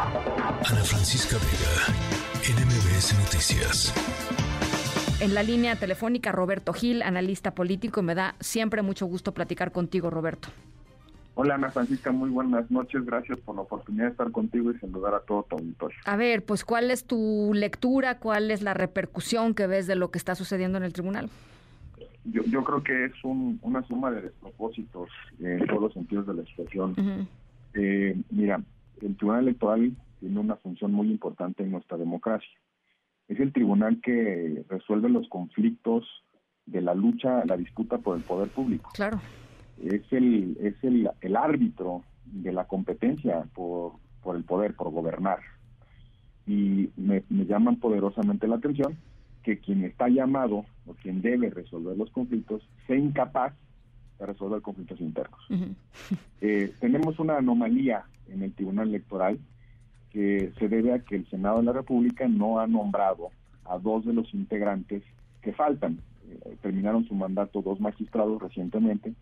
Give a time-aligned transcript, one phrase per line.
[0.00, 1.92] Ana Francisca Vega,
[2.54, 3.92] NMBS Noticias.
[5.20, 8.00] En la línea telefónica, Roberto Gil, analista político.
[8.04, 10.50] Me da siempre mucho gusto platicar contigo, Roberto.
[11.34, 13.04] Hola Ana Francisca, muy buenas noches.
[13.04, 15.98] Gracias por la oportunidad de estar contigo y saludar a todo tu auditorio.
[16.04, 18.20] A ver, pues ¿cuál es tu lectura?
[18.20, 21.28] ¿Cuál es la repercusión que ves de lo que está sucediendo en el tribunal?
[22.24, 25.08] Yo, yo creo que es una suma de despropósitos
[25.40, 26.94] en todos los sentidos de la situación.
[27.74, 28.60] eh, mira,
[29.02, 32.58] el Tribunal Electoral tiene una función muy importante en nuestra democracia.
[33.28, 36.04] Es el tribunal que resuelve los conflictos
[36.66, 38.90] de la lucha, la disputa por el poder público.
[38.94, 39.20] Claro
[39.82, 43.92] es el es el, el árbitro de la competencia por,
[44.22, 45.38] por el poder, por gobernar.
[46.46, 48.96] Y me, me llaman poderosamente la atención
[49.42, 53.54] que quien está llamado o quien debe resolver los conflictos sea incapaz
[54.18, 55.40] de resolver conflictos internos.
[56.40, 59.38] eh, tenemos una anomalía en el Tribunal Electoral
[60.10, 63.30] que se debe a que el Senado de la República no ha nombrado
[63.64, 65.02] a dos de los integrantes
[65.42, 66.00] que faltan.
[66.28, 69.14] Eh, terminaron su mandato dos magistrados recientemente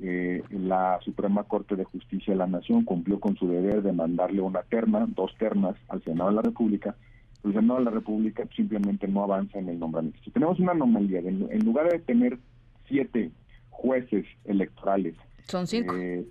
[0.00, 4.40] eh, la Suprema Corte de Justicia de la Nación cumplió con su deber de mandarle
[4.40, 6.94] una terna, dos ternas al Senado de la República.
[7.42, 10.20] El Senado de la República simplemente no avanza en el nombramiento.
[10.24, 12.38] Si tenemos una anomalía, en, lugar de tener
[12.86, 13.32] siete
[13.70, 15.14] jueces electorales,
[15.46, 15.96] son cinco.
[15.96, 16.24] Eh,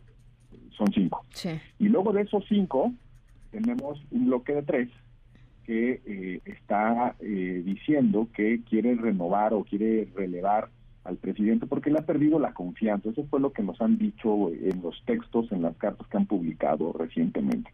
[0.77, 1.25] son cinco.
[1.79, 2.93] Y luego de esos cinco,
[3.51, 4.89] tenemos un bloque de tres
[5.65, 10.69] que eh, está eh, diciendo que quiere renovar o quiere relevar
[11.03, 13.09] al presidente porque le ha perdido la confianza.
[13.09, 16.25] Eso fue lo que nos han dicho en los textos, en las cartas que han
[16.25, 17.71] publicado recientemente.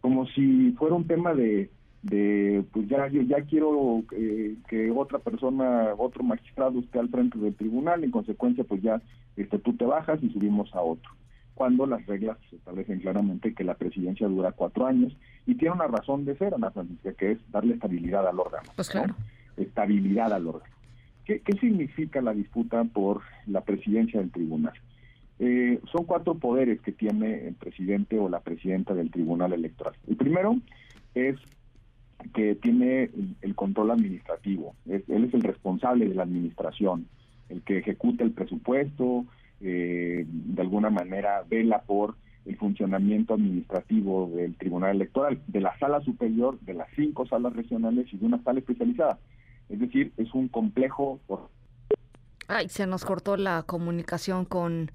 [0.00, 1.70] Como si fuera un tema de,
[2.02, 7.38] de pues ya yo ya quiero eh, que otra persona, otro magistrado esté al frente
[7.38, 9.00] del tribunal, en consecuencia pues ya
[9.36, 11.10] este tú te bajas y subimos a otro.
[11.54, 15.16] Cuando las reglas establecen claramente que la presidencia dura cuatro años
[15.46, 18.68] y tiene una razón de ser, Ana Francisca, que es darle estabilidad al órgano.
[18.74, 19.14] Pues claro.
[19.56, 20.74] Estabilidad al órgano.
[21.24, 24.74] ¿Qué, significa la disputa por la presidencia del tribunal?
[25.38, 29.94] Eh, son cuatro poderes que tiene el presidente o la presidenta del tribunal electoral.
[30.06, 30.58] El primero
[31.14, 31.36] es
[32.34, 33.10] que tiene
[33.40, 37.06] el, control administrativo, él es el responsable de la administración,
[37.48, 39.26] el que ejecuta el presupuesto,
[39.64, 46.02] eh, de alguna manera vela por el funcionamiento administrativo del tribunal electoral, de la sala
[46.02, 49.18] superior, de las cinco salas regionales y de una sala especializada.
[49.70, 51.18] Es decir, es un complejo.
[52.46, 54.90] Ay, se nos cortó la comunicación con,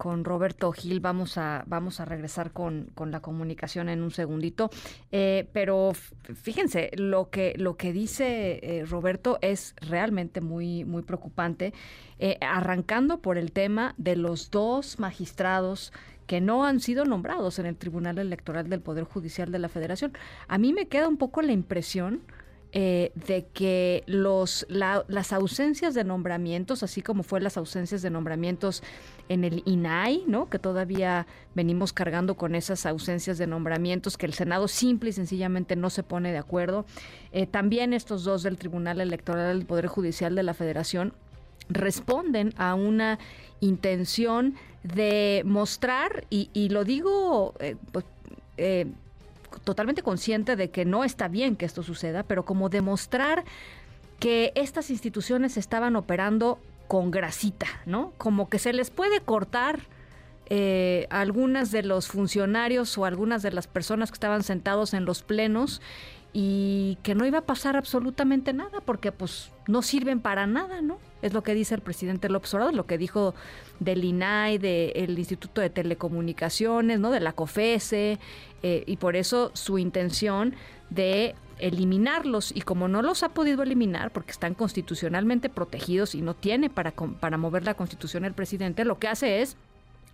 [0.00, 1.00] con Roberto Gil.
[1.00, 4.70] Vamos a, vamos a regresar con, con la comunicación en un segundito.
[5.12, 5.92] Eh, pero
[6.34, 11.74] fíjense, lo que, lo que dice eh, Roberto es realmente muy, muy preocupante.
[12.18, 15.92] Eh, arrancando por el tema de los dos magistrados
[16.26, 20.14] que no han sido nombrados en el Tribunal Electoral del Poder Judicial de la Federación.
[20.48, 22.22] A mí me queda un poco la impresión
[22.72, 28.84] eh, de que los, las ausencias de nombramientos, así como fue las ausencias de nombramientos
[29.28, 30.48] en el INAI, ¿no?
[30.48, 31.26] que todavía
[31.56, 36.04] venimos cargando con esas ausencias de nombramientos, que el Senado simple y sencillamente no se
[36.04, 36.86] pone de acuerdo.
[37.32, 41.12] Eh, también estos dos del Tribunal Electoral del Poder Judicial de la Federación
[41.68, 43.18] responden a una
[43.58, 44.54] intención
[44.84, 48.04] de mostrar, y, lo digo eh, pues,
[49.64, 53.44] totalmente consciente de que no está bien que esto suceda, pero como demostrar
[54.18, 58.12] que estas instituciones estaban operando con grasita, ¿no?
[58.18, 59.80] Como que se les puede cortar
[60.46, 65.22] eh, algunas de los funcionarios o algunas de las personas que estaban sentados en los
[65.22, 65.80] plenos
[66.32, 70.98] y que no iba a pasar absolutamente nada porque pues no sirven para nada, ¿no?
[71.22, 73.34] Es lo que dice el presidente López Obrador, lo que dijo
[73.80, 77.10] del INAI, del Instituto de Telecomunicaciones, ¿no?
[77.10, 78.18] De la COFESE,
[78.62, 80.54] eh, y por eso su intención
[80.88, 86.34] de eliminarlos y como no los ha podido eliminar porque están constitucionalmente protegidos y no
[86.34, 89.56] tiene para, para mover la constitución el presidente, lo que hace es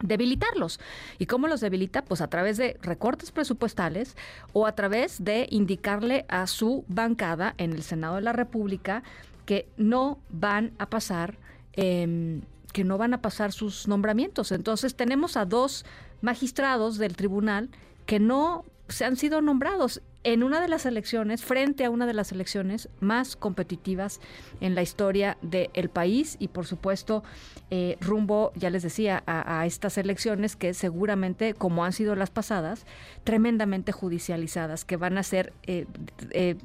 [0.03, 0.81] debilitarlos.
[1.19, 2.03] ¿Y cómo los debilita?
[2.03, 4.17] Pues a través de recortes presupuestales
[4.53, 9.03] o a través de indicarle a su bancada en el Senado de la República
[9.45, 11.39] que no van a pasar,
[11.73, 12.43] em,
[12.73, 14.53] que no van a pasar sus nombramientos.
[14.53, 15.85] Entonces tenemos a dos
[16.21, 17.71] magistrados del tribunal
[18.07, 22.13] que no se han sido nombrados en una de las elecciones, frente a una de
[22.13, 24.21] las elecciones más competitivas
[24.61, 27.23] en la historia del país y por supuesto
[27.69, 32.87] eh, rumbo, ya les decía, a, estas elecciones que seguramente, como han sido las pasadas,
[33.25, 35.87] tremendamente judicializadas, que van a ser eh,
[36.31, 36.57] eh,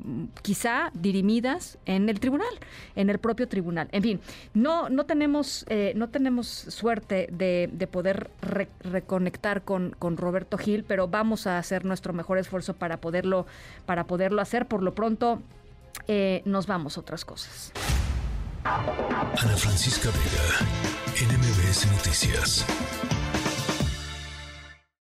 [0.44, 2.54] quizá dirimidas en el tribunal,
[2.96, 3.90] en el propio tribunal.
[3.92, 4.22] En fin,
[4.54, 5.66] no, no, tenemos,
[5.96, 8.30] no tenemos suerte de, poder
[8.82, 13.48] reconectar con, con Roberto Gil, pero vamos a hacer nuestro mejor esfuerzo para poderlo,
[13.86, 14.68] para poderlo hacer.
[14.68, 15.42] Por lo pronto,
[16.08, 17.72] eh, nos vamos a otras cosas.
[18.64, 22.66] Ana Francisca Vega, NMBS Noticias.